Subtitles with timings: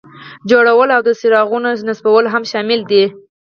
[0.49, 3.03] جوړول او د څراغونو نصبول هم شامل دي.